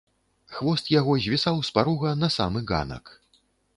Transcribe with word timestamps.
Хвост 0.55 0.87
яго 0.93 1.11
звісаў 1.25 1.61
з 1.67 1.73
парога 1.75 2.17
на 2.23 2.29
самы 2.37 2.59
ганак. 2.73 3.05